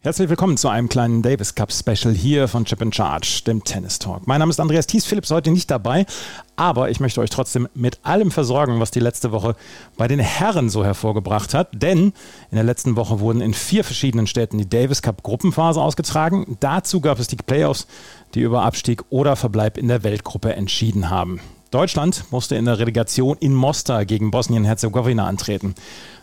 [0.00, 3.98] Herzlich willkommen zu einem kleinen Davis Cup Special hier von Chip and Charge, dem Tennis
[3.98, 4.28] Talk.
[4.28, 6.06] Mein Name ist Andreas Thies, Philipp ist heute nicht dabei,
[6.54, 9.56] aber ich möchte euch trotzdem mit allem versorgen, was die letzte Woche
[9.96, 11.70] bei den Herren so hervorgebracht hat.
[11.82, 12.12] Denn
[12.52, 16.56] in der letzten Woche wurden in vier verschiedenen Städten die Davis Cup Gruppenphase ausgetragen.
[16.60, 17.88] Dazu gab es die Playoffs,
[18.34, 21.40] die über Abstieg oder Verbleib in der Weltgruppe entschieden haben.
[21.70, 25.74] Deutschland musste in der Relegation in Mostar gegen Bosnien-Herzegowina antreten.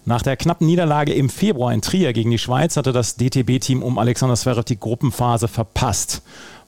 [0.08, 3.98] Nach der knappen Niederlage im Februar in Trier gegen die Schweiz hatte das DTB-Team um
[3.98, 6.22] Alexander Zverev die Gruppenphase verpasst.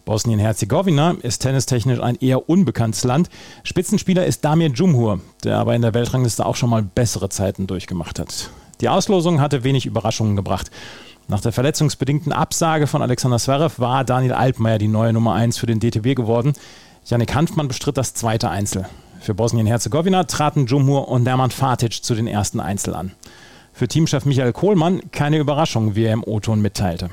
[0.06, 3.30] Bosnien-Herzegowina ist tennistechnisch ein eher unbekanntes Land.
[3.64, 8.18] Spitzenspieler ist Damir Djumhur, der aber in der Weltrangliste auch schon mal bessere Zeiten durchgemacht
[8.18, 8.50] hat.
[8.82, 10.72] Die Auslosung hatte wenig Überraschungen gebracht.
[11.28, 15.68] Nach der verletzungsbedingten Absage von Alexander Zverev war Daniel Altmaier die neue Nummer 1 für
[15.68, 16.54] den DTB geworden.
[17.06, 18.88] Yannick Hanfmann bestritt das zweite Einzel.
[19.28, 23.12] Für Bosnien-Herzegowina traten Jumhur und Nerman Fatic zu den ersten Einzel an.
[23.74, 27.10] Für Teamchef Michael Kohlmann keine Überraschung, wie er im O-Ton mitteilte.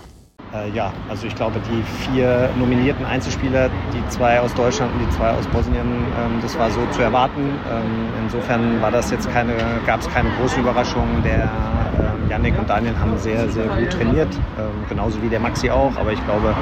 [0.55, 5.11] Äh, ja, also ich glaube, die vier nominierten Einzelspieler, die zwei aus Deutschland und die
[5.11, 7.51] zwei aus Bosnien, ähm, das war so zu erwarten.
[7.69, 11.21] Ähm, insofern war das jetzt keine, gab es keine großen Überraschungen.
[11.25, 11.51] Der
[11.99, 15.97] ähm, Yannick und Daniel haben sehr, sehr gut trainiert, ähm, genauso wie der Maxi auch.
[15.97, 16.55] Aber ich glaube,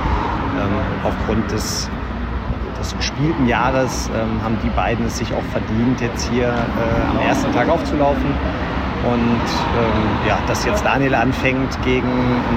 [0.56, 1.90] ähm, aufgrund des
[2.82, 7.18] des gespielten Jahres ähm, haben die beiden es sich auch verdient, jetzt hier äh, am
[7.26, 8.26] ersten Tag aufzulaufen.
[9.04, 12.08] Und ähm, ja, dass jetzt Daniel anfängt gegen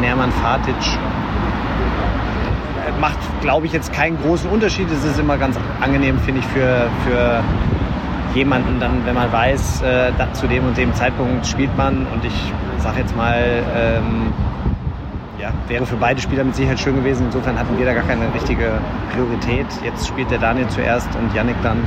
[0.02, 0.76] Nerman Fatic,
[2.86, 4.90] äh, macht, glaube ich, jetzt keinen großen Unterschied.
[4.92, 7.44] Es ist immer ganz angenehm, finde ich, für, für
[8.36, 12.06] jemanden dann, wenn man weiß, äh, zu dem und dem Zeitpunkt spielt man.
[12.14, 14.34] Und ich sage jetzt mal, ähm,
[15.40, 17.28] ja, wäre für beide Spieler mit Sicherheit schön gewesen.
[17.28, 18.80] Insofern hatten wir da gar keine richtige
[19.14, 19.68] Priorität.
[19.84, 21.80] Jetzt spielt der Daniel zuerst und Yannick dann.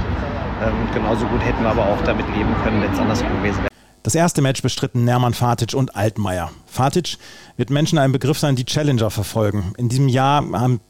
[0.62, 3.68] Ähm, genauso gut hätten wir aber auch damit leben können, wenn es andersrum gewesen wäre.
[4.02, 6.50] Das erste Match bestritten Nerman Fatic und Altmaier.
[6.66, 7.18] Fatic
[7.56, 9.72] wird Menschen ein Begriff sein, die Challenger verfolgen.
[9.76, 10.42] In diesem Jahr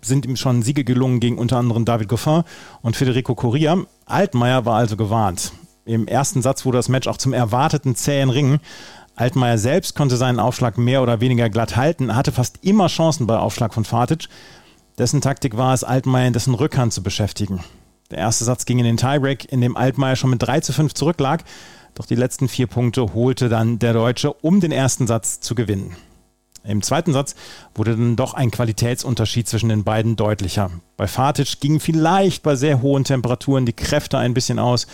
[0.02, 2.44] sind ihm schon Siege gelungen gegen unter anderem David Goffin
[2.82, 3.78] und Federico Corria.
[4.06, 5.52] Altmaier war also gewarnt.
[5.84, 8.60] Im ersten Satz wurde das Match auch zum erwarteten zähen Ringen.
[9.18, 13.36] Altmaier selbst konnte seinen Aufschlag mehr oder weniger glatt halten, hatte fast immer Chancen bei
[13.36, 14.28] Aufschlag von Fatic.
[14.96, 17.58] Dessen Taktik war es, Altmaier in dessen Rückhand zu beschäftigen.
[18.12, 20.94] Der erste Satz ging in den Tiebreak, in dem Altmaier schon mit 3 zu 5
[20.94, 21.42] zurücklag.
[21.96, 25.96] Doch die letzten vier Punkte holte dann der Deutsche, um den ersten Satz zu gewinnen.
[26.62, 27.34] Im zweiten Satz
[27.74, 30.70] wurde dann doch ein Qualitätsunterschied zwischen den beiden deutlicher.
[30.96, 34.86] Bei Fatic gingen vielleicht bei sehr hohen Temperaturen die Kräfte ein bisschen aus.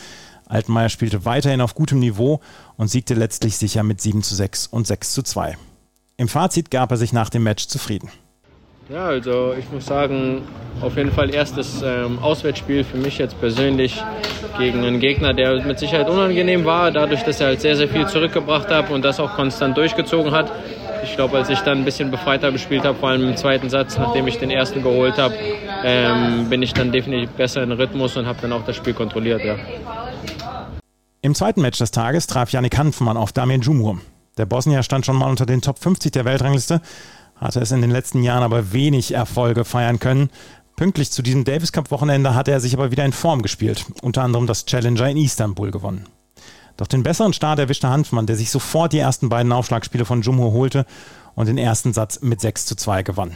[0.46, 2.40] Altmaier spielte weiterhin auf gutem Niveau
[2.76, 5.56] und siegte letztlich sicher mit 7 zu 6 und 6 zu 2.
[6.16, 8.10] Im Fazit gab er sich nach dem Match zufrieden.
[8.90, 10.42] Ja, also ich muss sagen,
[10.82, 14.02] auf jeden Fall erstes ähm, Auswärtsspiel für mich jetzt persönlich
[14.58, 18.06] gegen einen Gegner, der mit Sicherheit unangenehm war, dadurch, dass er halt sehr, sehr viel
[18.06, 20.52] zurückgebracht hat und das auch konstant durchgezogen hat.
[21.02, 23.96] Ich glaube, als ich dann ein bisschen befreiter gespielt habe, vor allem im zweiten Satz,
[23.98, 25.34] nachdem ich den ersten geholt habe,
[25.82, 29.42] ähm, bin ich dann definitiv besser in Rhythmus und habe dann auch das Spiel kontrolliert.
[29.44, 29.56] Ja.
[31.24, 33.98] Im zweiten Match des Tages traf Yannick Hanfmann auf Damien Jumhur.
[34.36, 36.82] Der Bosnier stand schon mal unter den Top 50 der Weltrangliste,
[37.36, 40.28] hatte es in den letzten Jahren aber wenig Erfolge feiern können.
[40.76, 44.22] Pünktlich zu diesem Davis Cup Wochenende hatte er sich aber wieder in Form gespielt, unter
[44.22, 46.04] anderem das Challenger in Istanbul gewonnen.
[46.76, 50.52] Doch den besseren Start erwischte Hanfmann, der sich sofort die ersten beiden Aufschlagspiele von Jumhur
[50.52, 50.84] holte
[51.34, 53.34] und den ersten Satz mit 6 zu 2 gewann.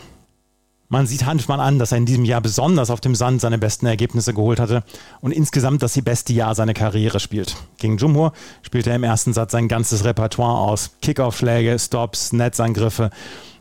[0.91, 3.85] Man sieht Hanfmann an, dass er in diesem Jahr besonders auf dem Sand seine besten
[3.85, 4.83] Ergebnisse geholt hatte
[5.21, 7.57] und insgesamt das beste Jahr seiner Karriere spielt.
[7.77, 8.33] Gegen Jumhur
[8.63, 10.93] spielte er im ersten Satz sein ganzes Repertoire aus.
[11.03, 13.11] Kickaufschläge, Stops, Netzangriffe.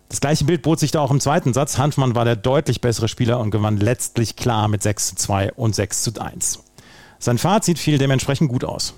[0.07, 1.77] Das gleiche Bild bot sich da auch im zweiten Satz.
[1.77, 5.75] Hanfmann war der deutlich bessere Spieler und gewann letztlich klar mit 6 zu 2 und
[5.75, 6.63] 6 zu 1.
[7.19, 8.93] Sein Fazit fiel dementsprechend gut aus.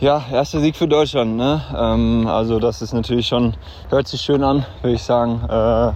[0.00, 1.36] Ja, erster Sieg für Deutschland.
[1.36, 1.62] Ne?
[1.76, 3.54] Ähm, also das ist natürlich schon,
[3.88, 5.44] hört sich schön an, würde ich sagen.
[5.48, 5.92] Äh,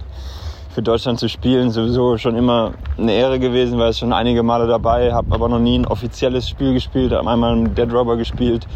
[0.73, 1.69] für Deutschland zu spielen.
[1.69, 5.59] Sowieso schon immer eine Ehre gewesen, weil ich schon einige Male dabei, habe aber noch
[5.59, 8.67] nie ein offizielles Spiel gespielt, habe einmal einen Dead Robber gespielt.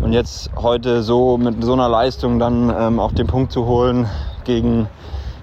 [0.00, 4.08] Und jetzt heute so mit so einer Leistung dann ähm, auch den Punkt zu holen
[4.44, 4.88] gegen,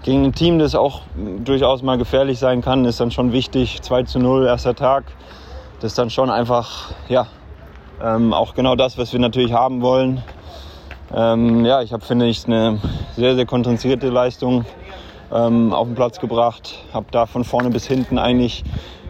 [0.04, 1.02] gegen ein Team, das auch
[1.44, 3.82] durchaus mal gefährlich sein kann, ist dann schon wichtig.
[3.82, 5.04] 2 zu 0, erster Tag.
[5.82, 7.28] Das ist dann schon einfach, ja,
[8.02, 10.24] ähm, auch genau das, was wir natürlich haben wollen.
[11.14, 12.80] Ähm, ja, ich habe, finde ich, eine
[13.16, 14.66] sehr, sehr konzentrierte Leistung
[15.34, 16.80] ähm, auf den Platz gebracht.
[16.94, 18.64] Habe da von vorne bis hinten eigentlich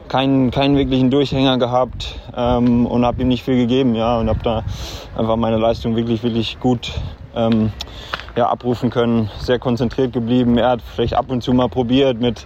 [0.08, 3.96] keinen, keinen wirklichen Durchhänger gehabt ähm, und habe ihm nicht viel gegeben.
[3.96, 4.64] Ja, und habe da
[5.18, 6.92] einfach meine Leistung wirklich, wirklich gut
[7.36, 7.72] ähm,
[8.36, 9.30] ja, abrufen können.
[9.40, 10.58] Sehr konzentriert geblieben.
[10.58, 12.46] Er hat vielleicht ab und zu mal probiert mit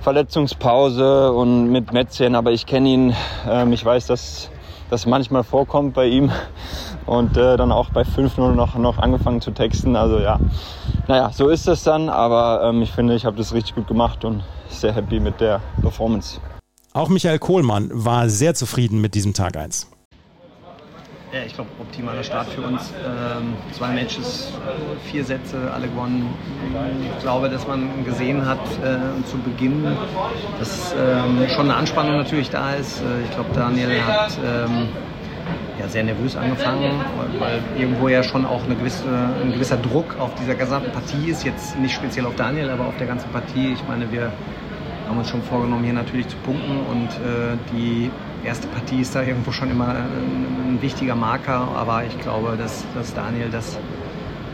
[0.00, 3.16] Verletzungspause und mit Mätzchen, aber ich kenne ihn.
[3.48, 4.50] Ähm, ich weiß, dass
[4.90, 6.30] das manchmal vorkommt bei ihm
[7.06, 9.96] und äh, dann auch bei 5-0 noch, noch angefangen zu texten.
[9.96, 10.38] Also ja,
[11.08, 14.24] naja, so ist das dann, aber ähm, ich finde, ich habe das richtig gut gemacht
[14.24, 16.40] und sehr happy mit der Performance.
[16.92, 19.88] Auch Michael Kohlmann war sehr zufrieden mit diesem Tag 1.
[21.32, 22.92] Ja, ich glaube, optimaler Start für uns.
[23.06, 24.52] Ähm, zwei Matches,
[25.04, 26.28] vier Sätze, alle gewonnen.
[27.14, 29.84] Ich glaube, dass man gesehen hat äh, zu Beginn,
[30.58, 33.00] dass ähm, schon eine Anspannung natürlich da ist.
[33.00, 34.88] Äh, ich glaube, Daniel hat ähm,
[35.78, 39.06] ja, sehr nervös angefangen, weil, weil, irgendwo ja schon auch eine gewisse,
[39.40, 41.44] ein gewisser Druck auf dieser gesamten Partie ist.
[41.44, 43.72] Jetzt nicht speziell auf Daniel, aber auf der ganzen Partie.
[43.72, 44.32] Ich meine, wir
[45.08, 48.10] haben uns schon vorgenommen, hier natürlich zu punkten und äh, die
[48.44, 52.84] erste Partie ist da irgendwo schon immer ein, ein wichtiger Marker, aber ich glaube, dass,
[52.94, 53.78] dass Daniel das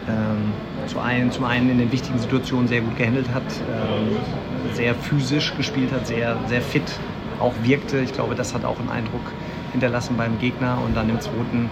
[0.09, 0.53] ähm,
[0.87, 4.17] zu einen, zum einen in den wichtigen Situationen sehr gut gehandelt hat, ähm,
[4.75, 6.99] sehr physisch gespielt hat, sehr, sehr fit
[7.41, 7.99] auch wirkte.
[7.99, 9.33] Ich glaube, das hat auch einen Eindruck
[9.73, 11.71] hinterlassen beim Gegner und dann im zweiten,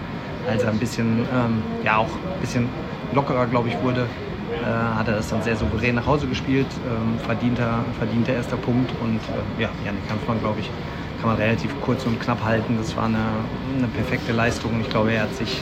[0.49, 2.69] als er ein bisschen, ähm, ja auch ein bisschen
[3.13, 4.07] lockerer, glaube ich, wurde,
[4.51, 8.91] äh, hat er das dann sehr souverän nach Hause gespielt, ähm, verdienter, verdienter erster Punkt
[9.01, 10.69] und äh, ja, Janik Kampfmann, glaube ich,
[11.25, 12.77] kann man relativ kurz und knapp halten.
[12.77, 13.17] Das war eine,
[13.75, 14.79] eine perfekte Leistung.
[14.81, 15.59] Ich glaube, er hat sich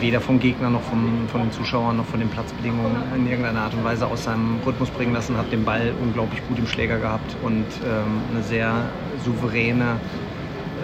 [0.00, 3.72] weder vom Gegner noch vom, von den Zuschauern noch von den Platzbedingungen in irgendeiner Art
[3.72, 7.34] und Weise aus seinem Rhythmus bringen lassen, hat den Ball unglaublich gut im Schläger gehabt
[7.42, 8.84] und ähm, eine sehr
[9.24, 9.98] souveräne,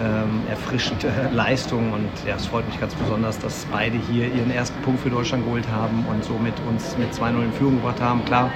[0.03, 1.93] ähm, erfrischende Leistung.
[1.93, 5.45] Und ja, es freut mich ganz besonders, dass beide hier ihren ersten Punkt für Deutschland
[5.45, 8.25] geholt haben und somit uns mit 2-0 in Führung gebracht haben.
[8.25, 8.49] Klar,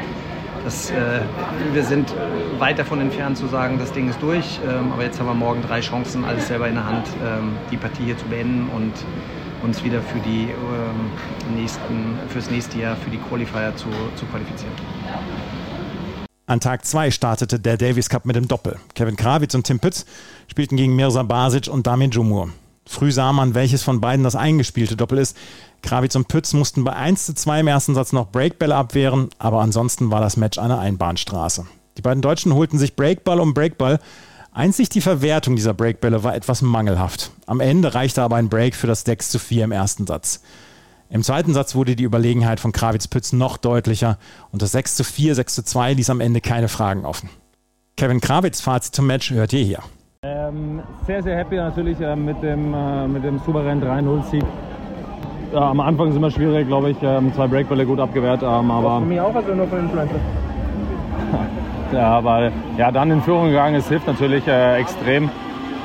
[0.67, 1.21] das, äh,
[1.71, 2.13] wir sind
[2.59, 4.59] weit davon entfernt zu sagen, das Ding ist durch.
[4.67, 7.77] Ähm, aber jetzt haben wir morgen drei Chancen, alles selber in der Hand, ähm, die
[7.77, 8.91] Partie hier zu beenden und
[9.63, 13.87] uns wieder für die ähm, nächsten, fürs nächste Jahr für die Qualifier zu,
[14.17, 14.73] zu qualifizieren.
[16.47, 18.77] An Tag 2 startete der Davis Cup mit dem Doppel.
[18.93, 20.05] Kevin Krawitz und Tim Pütz
[20.49, 22.49] spielten gegen Mirza Basic und Damien Jumur.
[22.87, 25.37] Früh sah man, welches von beiden das eingespielte Doppel ist.
[25.81, 29.61] Krawitz und Pütz mussten bei 1 zu 2 im ersten Satz noch Breakbälle abwehren, aber
[29.61, 31.65] ansonsten war das Match eine Einbahnstraße.
[31.97, 33.99] Die beiden Deutschen holten sich Breakball um Breakball.
[34.51, 37.31] Einzig die Verwertung dieser Breakbälle war etwas mangelhaft.
[37.45, 40.41] Am Ende reichte aber ein Break für das 6 zu 4 im ersten Satz.
[41.09, 44.17] Im zweiten Satz wurde die Überlegenheit von Krawitz-Pütz noch deutlicher
[44.51, 47.29] und das 6 zu 4, 6 zu 2 ließ am Ende keine Fragen offen.
[47.95, 49.83] Kevin Krawitz Fazit zum Match hört ihr hier.
[50.23, 54.43] Ähm, sehr, sehr happy natürlich äh, mit, dem, äh, mit dem souveränen 3-0-Sieg.
[55.53, 56.97] Ja, am Anfang ist es immer schwierig, glaube ich.
[57.03, 58.99] Ähm, zwei Breakbälle gut abgewehrt, ähm, aber.
[58.99, 60.15] Für mich auch, also nur von Influencer.
[61.93, 65.29] ja, aber ja, dann in Führung gegangen ist, hilft natürlich äh, extrem.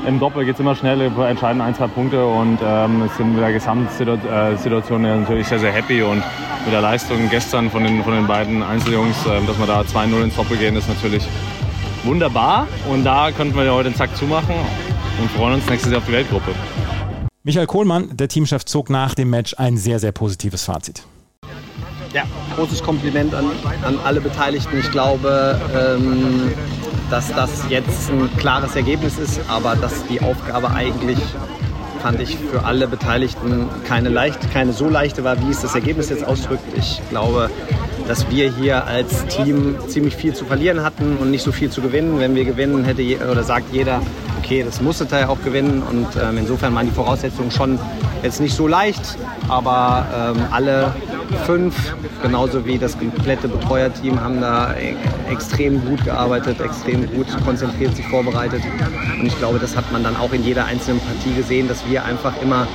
[0.08, 3.42] Im Doppel geht es immer schnell, entscheiden ein, zwei Punkte und ähm, es sind mit
[3.42, 6.22] der Gesamtsituation natürlich sehr, sehr happy und
[6.64, 10.24] mit der Leistung gestern von den, von den beiden Einzeljungs, äh, dass wir da 2-0
[10.24, 11.28] ins Doppel gehen, ist natürlich
[12.04, 14.54] wunderbar und da könnten wir ja heute den Zack zumachen
[15.20, 16.52] und freuen uns nächstes Jahr auf die Weltgruppe.
[17.44, 21.02] Michael Kohlmann, der Teamchef, zog nach dem Match ein sehr, sehr positives Fazit.
[22.12, 22.24] Ja,
[22.56, 23.46] großes Kompliment an,
[23.84, 24.78] an alle Beteiligten.
[24.78, 26.52] Ich glaube, ähm,
[27.10, 31.18] dass das jetzt ein klares Ergebnis ist, aber dass die Aufgabe eigentlich
[32.02, 36.10] fand ich für alle Beteiligten keine leicht, keine so leichte war, wie es das Ergebnis
[36.10, 36.64] jetzt ausdrückt.
[36.76, 37.48] Ich glaube,
[38.08, 41.80] dass wir hier als Team ziemlich viel zu verlieren hatten und nicht so viel zu
[41.80, 42.18] gewinnen.
[42.18, 44.02] Wenn wir gewinnen, hätte oder sagt jeder,
[44.52, 47.78] okay, das musste er auch gewinnen und ähm, insofern waren die Voraussetzungen schon
[48.22, 49.16] jetzt nicht so leicht,
[49.48, 50.92] aber ähm, alle
[51.46, 54.94] fünf, genauso wie das komplette Betreuerteam, haben da e
[55.30, 58.60] extrem gut gearbeitet, extrem gut konzentriert sich vorbereitet.
[59.18, 62.04] Und ich glaube, das hat man dann auch in jeder einzelnen Partie gesehen, dass wir
[62.04, 62.66] einfach immer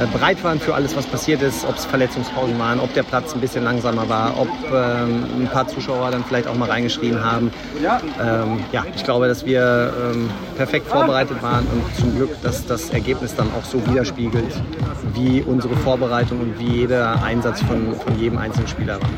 [0.00, 3.32] äh, bereit waren für alles, was passiert ist, ob es Verletzungspausen waren, ob der Platz
[3.32, 7.52] ein bisschen langsamer war, ob ähm, ein paar Zuschauer dann vielleicht auch mal reingeschrien haben.
[8.20, 12.90] Ähm, ja, ich glaube, dass wir ähm, perfekt vorbereitet waren und zum Glück, dass das
[12.90, 14.62] Ergebnis dann auch so widerspiegelt,
[15.14, 19.08] wie unsere Vorbereitung und wie jeder Einsatz von, von jedem einzelnen Spieler war.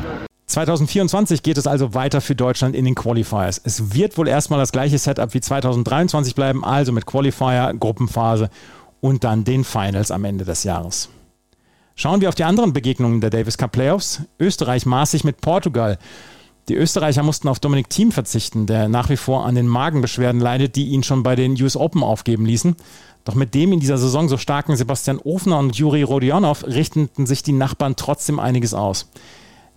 [0.47, 3.61] 2024 geht es also weiter für Deutschland in den Qualifiers.
[3.63, 8.49] Es wird wohl erstmal das gleiche Setup wie 2023 bleiben, also mit Qualifier, Gruppenphase
[8.99, 11.09] und dann den Finals am Ende des Jahres.
[11.95, 14.21] Schauen wir auf die anderen Begegnungen der Davis Cup Playoffs.
[14.39, 15.97] Österreich maß sich mit Portugal.
[16.69, 20.77] Die Österreicher mussten auf Dominik Thiem verzichten, der nach wie vor an den Magenbeschwerden leidet,
[20.77, 22.75] die ihn schon bei den US Open aufgeben ließen.
[23.25, 27.43] Doch mit dem in dieser Saison so starken Sebastian Ofner und Juri Rodionov richteten sich
[27.43, 29.09] die Nachbarn trotzdem einiges aus.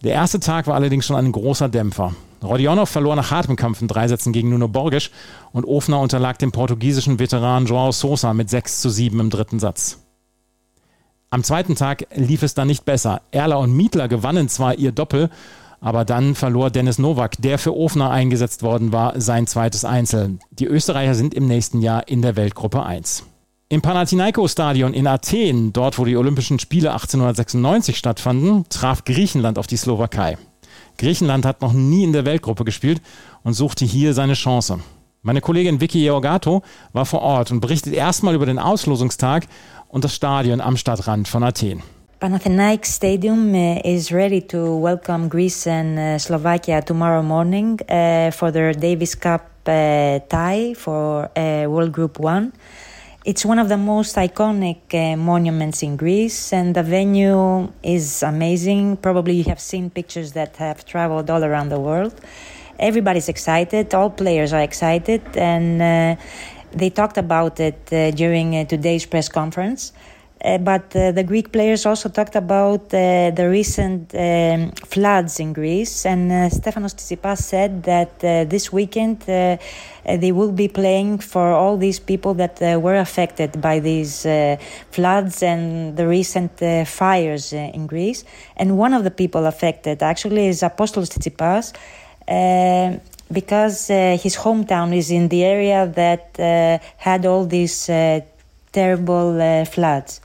[0.03, 2.15] Der erste Tag war allerdings schon ein großer Dämpfer.
[2.43, 5.11] Rodionov verlor nach hartem Kampf in drei Sätzen gegen Nuno Borges
[5.53, 9.99] und Ofner unterlag dem portugiesischen Veteran Joao Sosa mit 6 zu 7 im dritten Satz.
[11.31, 13.23] Am zweiten Tag lief es dann nicht besser.
[13.31, 15.31] Erler und Mietler gewannen zwar ihr Doppel,
[15.81, 20.39] Aber dann verlor Dennis Nowak, der für Ofner eingesetzt worden war, sein zweites Einzel.
[20.51, 23.25] Die Österreicher sind im nächsten Jahr in der Weltgruppe 1.
[23.69, 29.77] Im Panathinaikos-Stadion in Athen, dort wo die Olympischen Spiele 1896 stattfanden, traf Griechenland auf die
[29.77, 30.39] Slowakei.
[30.99, 33.03] Griechenland hat noch nie in der Weltgruppe gespielt
[33.43, 34.81] und suchte hier seine Chance.
[35.23, 39.47] Meine Kollegin Vicky Georgato war vor Ort und berichtet erstmal über den Auslosungstag
[39.89, 41.83] und das Stadion am Stadtrand von Athen.
[42.19, 48.51] Panathinaikos Stadium uh, is ready to welcome Greece and uh, Slovakia tomorrow morning uh, for
[48.51, 52.55] their Davis Cup tie for World Group 1.
[53.27, 58.97] It's one of the most iconic monuments in Greece, and the venue is amazing.
[58.97, 62.19] Probably you have seen pictures that have traveled all around the world.
[62.79, 66.17] Everybody's excited, all players are excited, and
[66.73, 67.85] they talked about it
[68.17, 69.93] during today's press conference.
[70.45, 74.11] Uh, but uh, the Greek players also talked about uh, the recent
[74.87, 81.53] floods in Greece, and Stefanos Tsitsipas said that this weekend they will be playing for
[81.53, 84.27] all these people that were affected by these
[84.91, 86.53] floods and the recent
[86.87, 88.25] fires in Greece.
[88.57, 91.73] And one of the people affected actually is Apostolos Tsitsipas
[93.33, 96.37] because his hometown is in the area that
[96.99, 97.91] had all these
[98.77, 100.21] uh, terrible floods.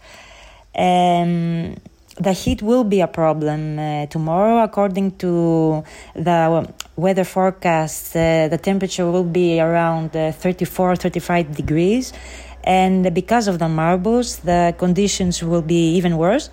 [0.77, 1.75] Um,
[2.21, 5.83] the heat will be a problem uh, tomorrow, according to
[6.15, 8.15] the weather forecast.
[8.15, 12.13] Uh, the temperature will be around uh, 34, 35 degrees,
[12.63, 16.49] and because of the marbles, the conditions will be even worse.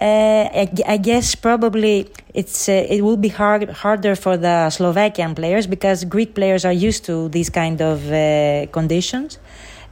[0.00, 5.36] Uh, I, I, guess probably it's uh, it will be hard harder for the Slovakian
[5.36, 9.38] players because Greek players are used to these kind of uh, conditions.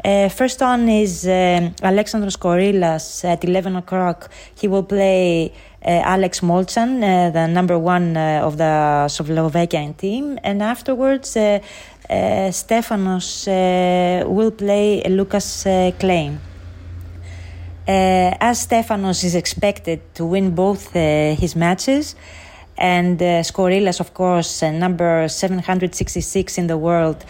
[0.05, 4.31] Uh, first on is um, Alexandros at 11 o'clock.
[4.57, 5.53] He will play
[5.85, 10.41] uh, Alex Molchan, uh, the number one uh, of the Slovakian team.
[10.43, 11.61] And afterwards, uh,
[12.11, 12.15] uh,
[12.51, 13.47] Stefanos
[14.27, 15.63] will play Lucas
[16.01, 16.41] Klein.
[17.87, 22.17] as Stefanos is expected to win both his matches,
[22.83, 23.43] and uh,
[24.01, 27.25] of course, number 766 in the world,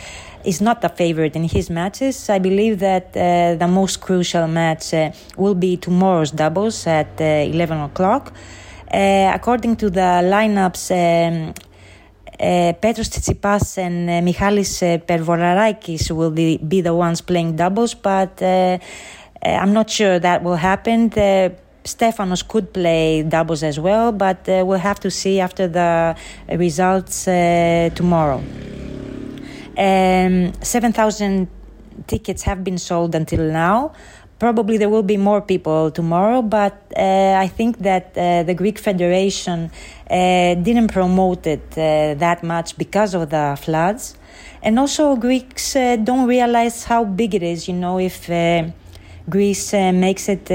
[0.45, 2.31] is not a favorite in his matches.
[2.31, 7.25] I believe that uh, the most crucial match uh, will be tomorrow's doubles at uh,
[7.25, 8.33] 11 o'clock.
[8.91, 11.55] Uh, according to the lineups, um,
[12.41, 17.95] uh, Petros Tsitsipas and uh, Michalis uh, Pervolarakis will be, be, the ones playing doubles,
[17.95, 21.11] but I'm not sure that will happen.
[21.85, 26.17] Stefanos could play doubles as well, but we'll have to see after the
[26.49, 28.43] results tomorrow.
[29.77, 31.49] Um, 7,000
[32.07, 33.93] tickets have been sold until now.
[34.39, 38.79] Probably there will be more people tomorrow, but uh, I think that uh, the Greek
[38.79, 39.71] Federation
[40.11, 44.17] uh, didn't promote it uh, that much because of the floods.
[44.63, 48.65] And also, Greeks uh, don't realize how big it is, you know, if uh,
[49.29, 50.47] Greece makes it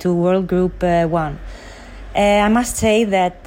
[0.00, 1.38] to World Group 1.
[2.14, 3.44] I must say that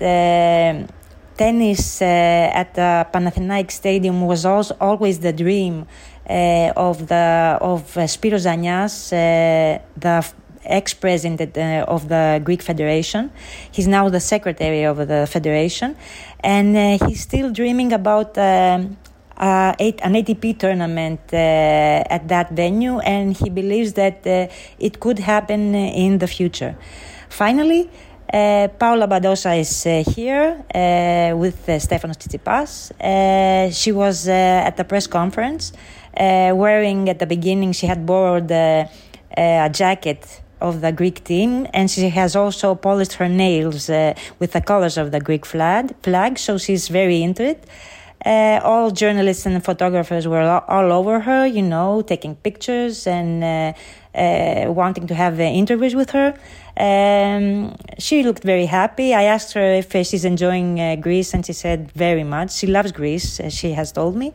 [1.38, 5.86] tennis uh, at the Panathinaikos Stadium was also always the dream
[6.30, 10.26] uh, of the of uh, Spiros Zanias, the
[10.64, 13.32] ex-president uh, of the Greek Federation.
[13.72, 15.96] He's now the secretary of the federation,
[16.40, 18.38] and uh, he's still dreaming about.
[18.38, 18.98] Um,
[19.38, 24.26] uh, an ATP tournament at that venue, and he believes that
[24.80, 26.76] it could happen in the future.
[27.30, 27.90] Finally,
[28.34, 32.92] uh, Paula Badosa is uh, here uh, with uh, Stefanos Tsitsipas.
[33.00, 35.72] Uh, she was uh, at the press conference
[36.18, 38.90] wearing at the beginning, she had borrowed a
[39.72, 43.90] jacket of the Greek team, and she has also polished her nails
[44.40, 47.66] with the colors of the Greek flag, flag so she's very into it.
[48.26, 53.76] All journalists and photographers were all, over her, you know, taking pictures and
[54.76, 56.34] wanting to have interviews with her.
[56.78, 59.14] Um, she looked very happy.
[59.14, 62.52] I asked her if she's enjoying uh, Greece, and she said very much.
[62.52, 64.34] She loves Greece, she has told me.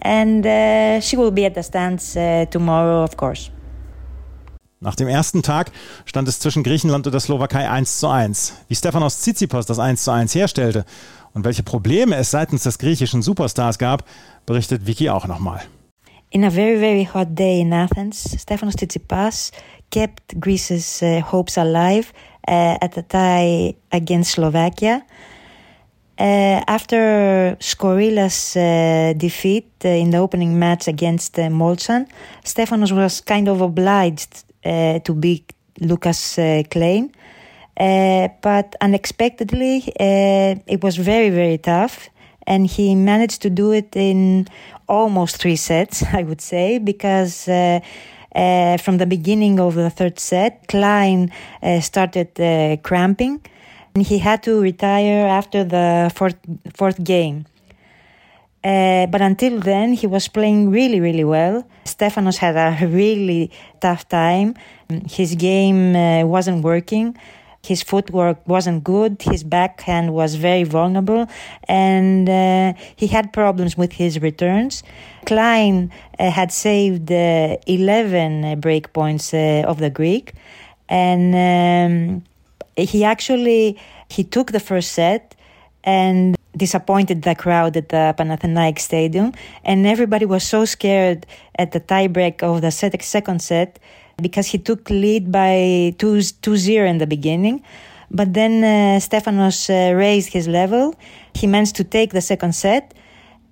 [0.00, 3.50] And uh, she will be at the stands uh, tomorrow, of course.
[4.80, 5.72] Nach dem ersten Tag
[6.04, 8.54] stand es zwischen Griechenland und der Slowakei 1 zu 1.
[8.68, 10.84] Wie Stefanos Tsitsipas das 1 zu 1 herstellte
[11.34, 14.04] und welche Probleme es seitens des griechischen Superstars gab,
[14.46, 15.62] berichtet Vicky auch nochmal.
[16.30, 19.50] In a very, very hot day in Athens, Stefanos Tsitsipas
[19.90, 22.12] kept Greece's uh, hopes alive
[22.46, 25.02] uh, at the tie against Slovakia.
[26.20, 32.06] Uh, after Skorila's uh, defeat uh, in the opening match against uh, Molchan,
[32.44, 37.12] Stefanos was kind of obliged to beat Lucas uh, Klein.
[37.78, 42.10] Uh, but unexpectedly, uh, it was very, very tough.
[42.46, 44.48] And he managed to do it in
[44.88, 47.80] almost three sets, I would say, because uh,
[48.34, 51.30] uh, from the beginning of the third set, Klein
[51.62, 53.40] uh, started uh, cramping,
[53.94, 56.36] and he had to retire after the fourth
[56.74, 57.46] fourth game.
[58.64, 61.64] Uh, but until then, he was playing really, really well.
[61.84, 63.50] Stefanos had a really
[63.80, 64.54] tough time.
[65.08, 67.16] His game uh, wasn't working.
[67.62, 69.20] His footwork wasn't good.
[69.22, 71.28] His backhand was very vulnerable,
[71.68, 74.82] and uh, he had problems with his returns.
[75.26, 80.34] Klein uh, had saved uh, 11 break points uh, of the Greek,
[80.88, 82.24] and um,
[82.76, 83.76] he actually
[84.08, 85.34] he took the first set
[85.84, 89.32] and disappointed the crowd at the Panathinaik Stadium,
[89.64, 91.26] and everybody was so scared
[91.58, 93.78] at the tiebreak of the second set
[94.20, 97.62] because he took lead by 2 0 in the beginning.
[98.10, 100.94] But then uh, Stefanos uh, raised his level.
[101.34, 102.94] He managed to take the second set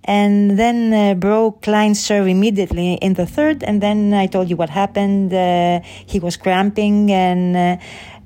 [0.04, 3.62] and then uh, broke Klein's serve immediately in the third.
[3.62, 5.32] And then I told you what happened.
[5.32, 7.76] Uh, he was cramping and uh,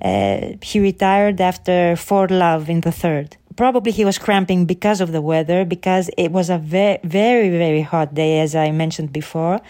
[0.07, 3.37] uh, he retired after four love in the third.
[3.57, 7.83] Probably he was cramping because of the weather, because it was a very, very, very
[7.83, 9.61] hot day, as I mentioned before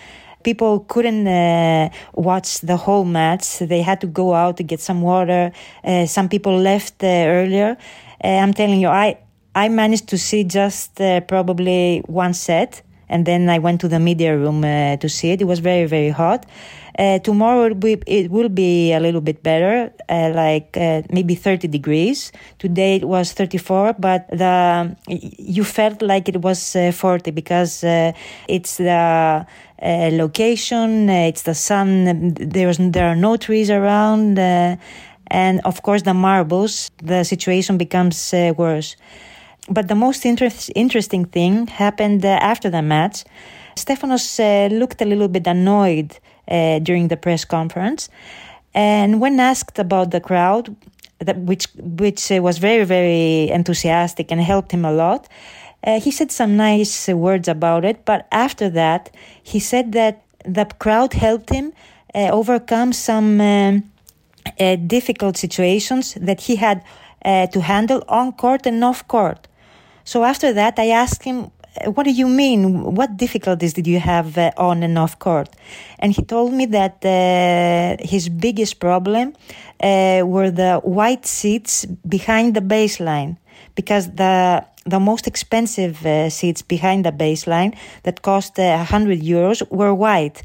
[0.43, 3.59] people couldn't uh, watch the whole match.
[3.59, 5.53] They had to go out to get some water.
[5.85, 7.77] Uh, some people left uh, earlier.
[8.23, 9.19] Uh, I'm telling you, I
[9.55, 13.99] I managed to see just uh, probably one set, and then I went to the
[13.99, 15.41] media room uh, to see it.
[15.41, 16.47] It was very very hot.
[16.99, 21.03] Uh, tomorrow it will, be, it will be a little bit better, uh, like uh,
[21.11, 22.33] maybe 30 degrees.
[22.59, 27.85] Today it was 34, but the you felt like it was 40 because
[28.49, 29.47] it's the
[29.83, 34.77] uh, location, uh, it's the sun, there's, there are no trees around, uh,
[35.29, 38.97] and of course the marbles, the situation becomes worse.
[39.71, 43.25] But the most inter- interesting thing happened after the match.
[43.75, 44.39] Stefanos
[44.79, 46.19] looked a little bit annoyed
[46.51, 48.09] during the press conference.
[48.75, 50.77] And when asked about the crowd,
[51.19, 55.29] that which which was very very enthusiastic and helped him a lot,
[55.87, 59.11] uh, he said some nice words about it, but after that,
[59.43, 61.73] he said that the crowd helped him
[62.15, 63.91] uh, overcome some um,
[64.59, 66.83] uh, difficult situations that he had
[67.25, 69.49] uh, to handle on court and off court.
[70.05, 72.95] So after that, I asked him, uh, what do you mean?
[72.95, 75.49] What difficulties did you have uh, on and off court?
[75.99, 77.03] And he told me that
[78.01, 79.35] his biggest problem
[79.81, 83.37] were the white seats behind the baseline
[83.75, 89.69] because the the most expensive uh, seats behind the baseline that cost uh, 100 euros
[89.71, 90.43] were white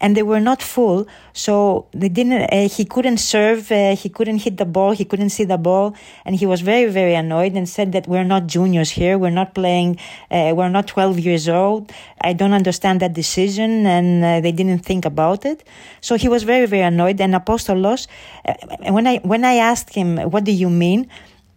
[0.00, 4.38] and they were not full so they didn't uh, he couldn't serve uh, he couldn't
[4.38, 7.68] hit the ball he couldn't see the ball and he was very very annoyed and
[7.68, 9.98] said that we're not juniors here we're not playing
[10.30, 14.80] uh, we're not 12 years old i don't understand that decision and uh, they didn't
[14.80, 15.64] think about it.
[16.00, 18.06] So he was very very annoyed and apostolos
[18.46, 18.54] uh,
[18.92, 21.08] when i when i asked him what do you mean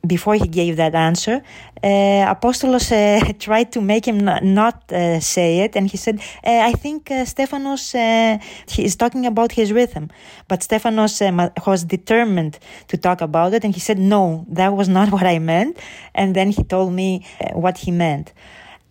[0.05, 1.43] before he gave that answer,
[1.83, 6.69] uh, Apostolos uh, tried to make him not, uh, say it, and he said, uh,
[6.69, 10.09] "I think uh, Stefanos uh, he is talking about his rhythm."
[10.47, 11.21] But Stefanos
[11.65, 15.39] was determined to talk about it, and he said, "No, that was not what I
[15.39, 15.77] meant."
[16.15, 18.33] And then he told me what he meant.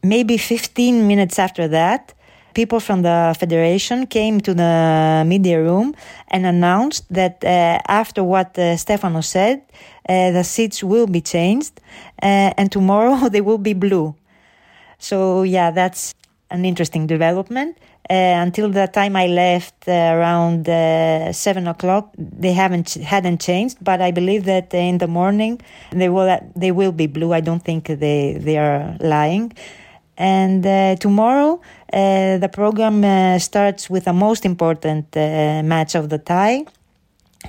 [0.02, 2.14] Maybe 15 minutes after that,
[2.54, 5.94] people from the federation came to the media room
[6.28, 9.62] and announced that uh, after what uh, Stefano said,
[10.08, 11.80] uh, the seats will be changed
[12.22, 14.14] uh, and tomorrow they will be blue.
[14.98, 16.14] So, yeah, that's
[16.50, 17.78] an interesting development.
[18.08, 20.66] Uh, until the time I left uh, around
[21.32, 23.76] seven o'clock, they haven't hadn't changed.
[23.80, 25.60] But I believe that in the morning
[25.92, 27.32] they will they will be blue.
[27.32, 29.52] I don't think they they are lying.
[30.20, 31.62] And uh, tomorrow,
[31.94, 36.66] uh, the program uh, starts with the most important match of the tie.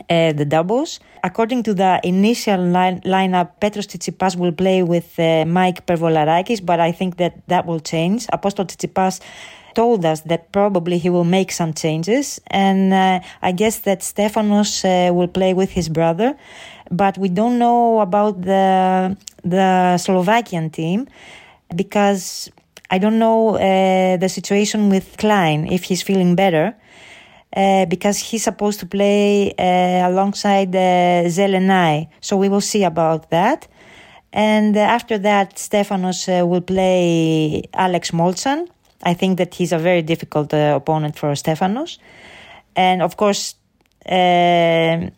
[0.09, 1.01] Uh, the doubles.
[1.21, 6.79] According to the initial line- lineup, Petros Tsitsipas will play with uh, Mike Pervolarakis, but
[6.79, 8.25] I think that that will change.
[8.31, 9.19] Apostol Tsitsipas
[9.75, 14.83] told us that probably he will make some changes, and uh, I guess that Stefanos
[15.13, 16.37] will play with his brother,
[16.89, 21.07] but we don't know about the the Slovakian team
[21.75, 22.49] because
[22.93, 26.75] I don't know uh, the situation with Klein, if he's feeling better,
[27.55, 32.09] uh, because he's supposed to play uh, alongside uh, Zelenay.
[32.19, 33.69] So we will see about that.
[34.33, 38.67] And uh, after that, Stefanos uh, will play Alex Molson.
[39.03, 41.97] I think that he's a very difficult uh, opponent for Stefanos.
[42.75, 43.55] And of course,
[44.05, 45.11] I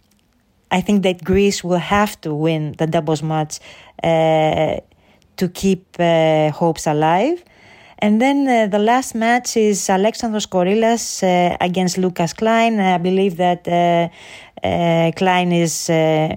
[0.71, 3.59] I think that Greece will have to win the doubles match
[4.01, 7.43] to keep hopes alive.
[8.03, 12.77] And then uh, the last match is Alexandros Korillas uh, against Lucas Klein.
[12.77, 14.09] I believe that uh,
[14.61, 16.35] uh Klein is, uh,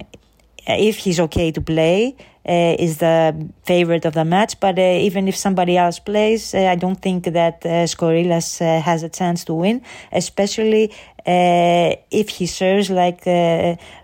[0.65, 2.15] if he's okay to play,
[2.47, 4.57] uh, is the favorite of the match.
[4.61, 9.53] But even if somebody else plays, I don't think that uh, has a chance to
[9.53, 9.81] win,
[10.13, 10.93] especially
[11.25, 13.25] if he serves like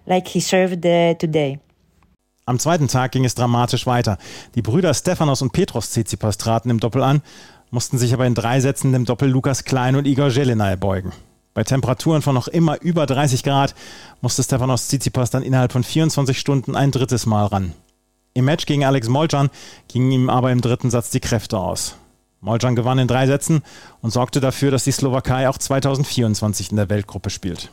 [0.06, 0.82] like he served
[1.18, 1.60] today.
[2.46, 4.18] Am zweiten Tag ging es dramatisch weiter.
[4.56, 7.22] Die Brüder Stefanos und Petros Tsitsipas traten im Doppel an,
[7.74, 11.12] mussten sich aber in drei Sätzen dem Doppel Lukas Klein und Igor Jelenay beugen.
[11.56, 13.74] Bei Temperaturen von noch immer über 30 Grad
[14.22, 17.74] musste Stefanos Tsitsipas dann innerhalb von 24 Stunden ein drittes Mal ran.
[18.36, 19.50] Im Match gegen Alex Molcan
[19.88, 21.96] gingen ihm aber im dritten Satz die Kräfte aus.
[22.42, 23.64] Molcan gewann in drei Sätzen
[24.02, 27.72] und sorgte dafür, dass die Slowakei auch 2024 in der Weltgruppe spielt.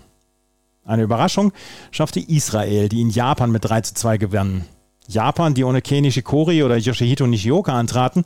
[0.83, 1.53] Eine Überraschung
[1.91, 4.65] schaffte Israel, die in Japan mit 3 zu 2 gewannen.
[5.11, 8.25] Japan, die ohne Kei Nishikori oder Yoshihito Nishioka antraten,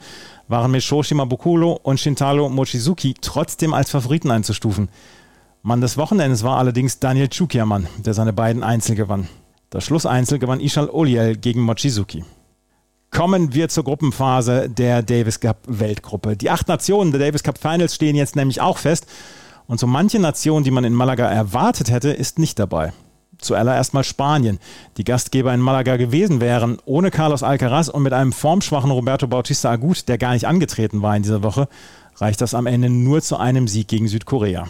[0.49, 4.89] waren mit Shoshima Bukuro und Shintaro Mochizuki trotzdem als Favoriten einzustufen.
[5.63, 9.29] Mann des Wochenendes war allerdings Daniel Chukiaman, der seine beiden Einzel gewann.
[9.71, 12.23] Das Schlusseinzel gewann Ishal Oliel gegen Mochizuki.
[13.11, 16.37] Kommen wir zur Gruppenphase der Davis Cup Weltgruppe.
[16.37, 19.07] Die acht Nationen der Davis Cup Finals stehen jetzt nämlich auch fest.
[19.67, 22.93] Und so manche Nation, die man in Malaga erwartet hätte, ist nicht dabei.
[23.45, 24.59] Zuallererst mal Spanien,
[24.97, 29.71] die Gastgeber in Malaga gewesen wären, ohne Carlos Alcaraz und mit einem formschwachen Roberto Bautista
[29.71, 31.69] Agut, der gar nicht angetreten war in dieser Woche,
[32.17, 34.67] reicht das am Ende nur zu einem Sieg gegen Südkorea.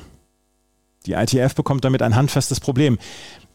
[1.07, 2.99] Die ITF bekommt damit ein handfestes Problem.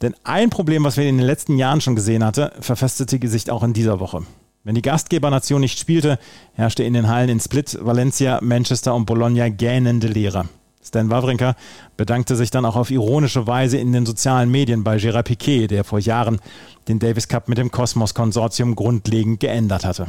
[0.02, 3.64] Denn ein Problem, was wir in den letzten Jahren schon gesehen hatten, verfestigte sich auch
[3.64, 4.24] in dieser Woche.
[4.64, 6.20] Wenn die Gastgebernation nicht spielte,
[6.54, 10.48] herrschte in den Hallen in Split, Valencia, Manchester und Bologna gähnende Leere.
[10.90, 11.56] Stan Wawrinka
[11.98, 15.84] bedankte sich dann auch auf ironische Weise in den sozialen Medien bei Gérard Piquet, der
[15.84, 16.40] vor Jahren
[16.88, 20.08] den Davis Cup mit dem Cosmos-Konsortium grundlegend geändert hatte.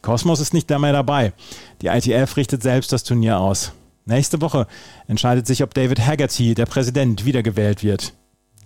[0.00, 1.32] Cosmos ist nicht mehr dabei.
[1.80, 3.72] Die ITF richtet selbst das Turnier aus.
[4.04, 4.66] Nächste Woche
[5.06, 8.14] entscheidet sich, ob David Haggerty, der Präsident, wiedergewählt wird.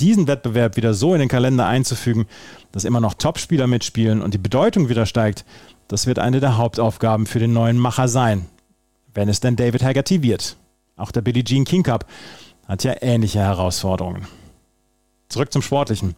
[0.00, 2.26] Diesen Wettbewerb wieder so in den Kalender einzufügen,
[2.72, 5.46] dass immer noch Topspieler mitspielen und die Bedeutung wieder steigt,
[5.88, 8.46] das wird eine der Hauptaufgaben für den neuen Macher sein.
[9.14, 10.58] Wenn es denn David Haggerty wird.
[10.96, 12.06] Auch der Billie Jean King Cup
[12.66, 14.26] hat ja ähnliche Herausforderungen.
[15.28, 16.14] Zurück zum Sportlichen.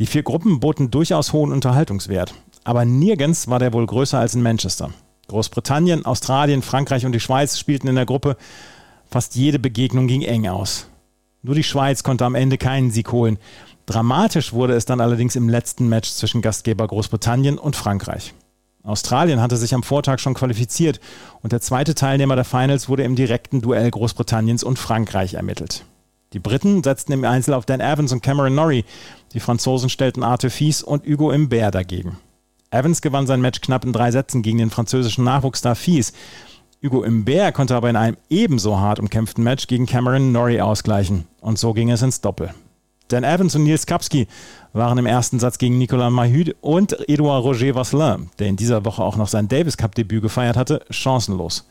[0.00, 2.34] Die vier Gruppen boten durchaus hohen Unterhaltungswert,
[2.64, 4.90] aber nirgends war der wohl größer als in Manchester.
[5.28, 8.36] Großbritannien, Australien, Frankreich und die Schweiz spielten in der Gruppe.
[9.08, 10.88] Fast jede Begegnung ging eng aus.
[11.42, 13.38] Nur die Schweiz konnte am Ende keinen Sieg holen.
[13.86, 18.34] Dramatisch wurde es dann allerdings im letzten Match zwischen Gastgeber Großbritannien und Frankreich.
[18.86, 21.00] Australien hatte sich am Vortag schon qualifiziert
[21.42, 25.84] und der zweite Teilnehmer der Finals wurde im direkten Duell Großbritanniens und Frankreich ermittelt.
[26.32, 28.84] Die Briten setzten im Einzel auf Dan Evans und Cameron Norrie.
[29.32, 32.18] Die Franzosen stellten Arthur Fies und Hugo Imbert dagegen.
[32.70, 36.12] Evans gewann sein Match knapp in drei Sätzen gegen den französischen Nachwuchsstar Fies.
[36.80, 41.26] Hugo Imbert konnte aber in einem ebenso hart umkämpften Match gegen Cameron Norrie ausgleichen.
[41.40, 42.54] Und so ging es ins Doppel.
[43.08, 44.26] Dan Evans und Nils Kapski
[44.72, 49.02] waren im ersten Satz gegen Nicolas Mahut und Edouard Roger Vasselin, der in dieser Woche
[49.02, 51.66] auch noch sein Davis Cup Debüt gefeiert hatte, chancenlos.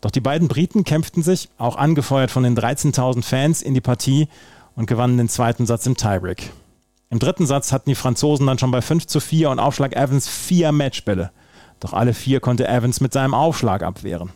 [0.00, 4.28] Doch die beiden Briten kämpften sich, auch angefeuert von den 13.000 Fans, in die Partie
[4.74, 6.50] und gewannen den zweiten Satz im Tiebreak.
[7.10, 10.28] Im dritten Satz hatten die Franzosen dann schon bei 5 zu 4 und Aufschlag Evans
[10.28, 11.30] vier Matchbälle.
[11.78, 14.30] Doch alle vier konnte Evans mit seinem Aufschlag abwehren.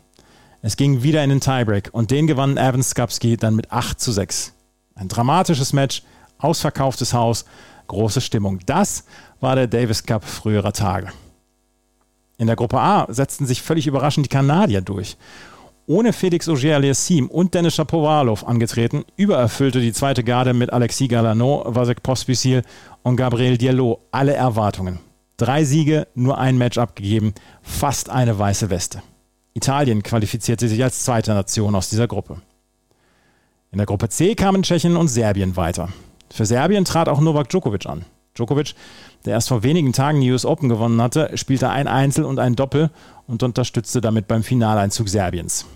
[0.61, 4.13] Es ging wieder in den Tiebreak und den gewann Evans Skapski dann mit 8 zu
[4.13, 4.53] 6.
[4.95, 6.03] Ein dramatisches Match,
[6.39, 7.45] ausverkauftes Haus,
[7.87, 8.61] große Stimmung.
[8.67, 9.05] Das
[9.41, 11.09] war der Davis Cup früherer Tage.
[12.39, 15.17] In der Gruppe A setzten sich völlig überraschend die Kanadier durch.
[15.87, 22.03] Ohne Felix Auger-Aliassime und Dennis Shapovalov angetreten, übererfüllte die zweite Garde mit Alexis Galano, Vasek
[22.03, 22.63] Pospisil
[23.03, 25.01] und Gabriel Diallo alle Erwartungen.
[25.39, 29.03] Drei Siege, nur ein Match abgegeben, fast eine weiße Weste.
[29.55, 32.43] Italien qualifizierte sich als zweite Nation aus dieser Gruppe.
[33.73, 35.89] In der Gruppe C kamen Tschechien und Serbien weiter.
[36.31, 38.05] Für Serbien trat auch Novak Djokovic an.
[38.35, 38.75] Djokovic,
[39.25, 42.55] der erst vor wenigen Tagen die US Open gewonnen hatte, spielte ein Einzel und ein
[42.55, 42.91] Doppel
[43.27, 45.67] und unterstützte damit beim Finaleinzug Serbiens.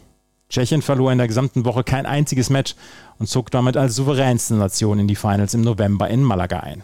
[0.49, 2.77] Tschechien verlor in der gesamten Woche kein einziges Match
[3.19, 6.83] und zog damit als souveränste Nation in die Finals im November in Malaga ein.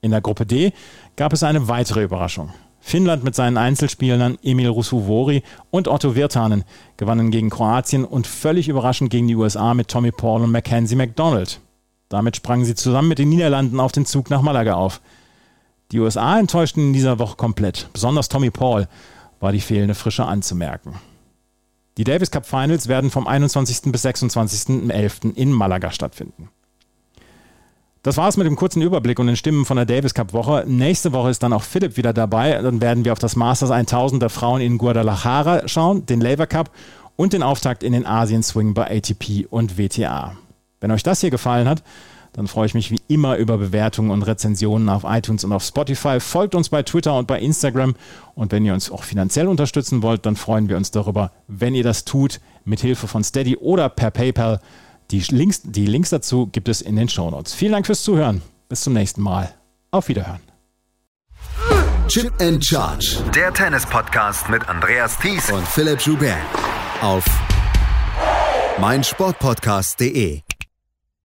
[0.00, 0.72] In der Gruppe D
[1.16, 2.52] gab es eine weitere Überraschung.
[2.80, 6.64] Finnland mit seinen Einzelspielern Emil Rusuvori und Otto Virtanen
[6.98, 11.60] gewannen gegen Kroatien und völlig überraschend gegen die USA mit Tommy Paul und Mackenzie McDonald.
[12.14, 15.00] Damit sprangen sie zusammen mit den Niederlanden auf den Zug nach Malaga auf.
[15.90, 17.88] Die USA enttäuschten in dieser Woche komplett.
[17.92, 18.86] Besonders Tommy Paul
[19.40, 20.94] war die fehlende Frische anzumerken.
[21.96, 23.90] Die Davis Cup Finals werden vom 21.
[23.90, 25.34] bis 26.11.
[25.34, 26.50] in Malaga stattfinden.
[28.04, 30.62] Das war es mit dem kurzen Überblick und den Stimmen von der Davis Cup Woche.
[30.68, 32.62] Nächste Woche ist dann auch Philipp wieder dabei.
[32.62, 36.70] Dann werden wir auf das Masters 1000 der Frauen in Guadalajara schauen, den Labour Cup
[37.16, 40.36] und den Auftakt in den Asien Swing bei ATP und WTA.
[40.84, 41.82] Wenn euch das hier gefallen hat,
[42.34, 46.20] dann freue ich mich wie immer über Bewertungen und Rezensionen auf iTunes und auf Spotify.
[46.20, 47.94] Folgt uns bei Twitter und bei Instagram.
[48.34, 51.84] Und wenn ihr uns auch finanziell unterstützen wollt, dann freuen wir uns darüber, wenn ihr
[51.84, 54.60] das tut, mit Hilfe von Steady oder per PayPal.
[55.10, 57.54] Die Links, die Links dazu gibt es in den Shownotes.
[57.54, 58.42] Vielen Dank fürs Zuhören.
[58.68, 59.54] Bis zum nächsten Mal.
[59.90, 60.40] Auf Wiederhören.
[62.08, 63.22] Chip and Charge.
[63.34, 66.36] Der Tennis-Podcast mit Andreas Thies und Philipp Joubert.
[67.00, 67.24] Auf
[68.78, 70.42] meinsportpodcast.de.